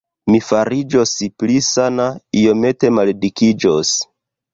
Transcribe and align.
Mi 0.35 0.37
fariĝos 0.43 1.11
pli 1.43 1.57
sana, 1.65 2.07
iomete 2.45 2.91
maldikiĝos. 2.99 3.93